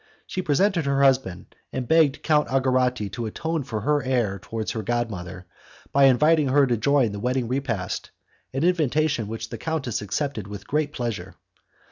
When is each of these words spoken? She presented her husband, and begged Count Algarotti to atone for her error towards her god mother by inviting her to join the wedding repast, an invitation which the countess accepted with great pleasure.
She 0.25 0.41
presented 0.41 0.87
her 0.87 1.03
husband, 1.03 1.55
and 1.71 1.87
begged 1.87 2.23
Count 2.23 2.47
Algarotti 2.47 3.07
to 3.11 3.27
atone 3.27 3.61
for 3.63 3.81
her 3.81 4.01
error 4.01 4.39
towards 4.39 4.71
her 4.71 4.81
god 4.81 5.11
mother 5.11 5.45
by 5.91 6.05
inviting 6.05 6.47
her 6.47 6.65
to 6.65 6.75
join 6.75 7.11
the 7.11 7.19
wedding 7.19 7.47
repast, 7.47 8.09
an 8.51 8.63
invitation 8.63 9.27
which 9.27 9.49
the 9.49 9.59
countess 9.59 10.01
accepted 10.01 10.47
with 10.47 10.65
great 10.65 10.91
pleasure. 10.91 11.35